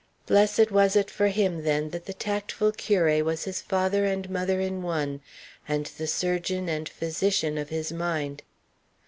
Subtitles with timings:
[0.25, 4.59] Blessed was it for him then that the tactful curé was his father and mother
[4.59, 5.21] in one,
[5.67, 8.41] and the surgeon and physician of his mind.